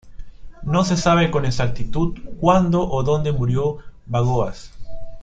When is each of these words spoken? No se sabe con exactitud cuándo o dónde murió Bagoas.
No 0.63 0.83
se 0.83 0.97
sabe 0.97 1.29
con 1.29 1.45
exactitud 1.45 2.17
cuándo 2.39 2.89
o 2.89 3.03
dónde 3.03 3.31
murió 3.31 3.77
Bagoas. 4.07 4.73